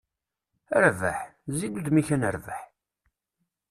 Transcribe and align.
A 0.75 0.77
Rabaḥ! 0.83 1.19
Zzi-d 1.51 1.75
udem-k 1.79 2.07
ad 2.15 2.19
nerbeḥ. 2.21 2.61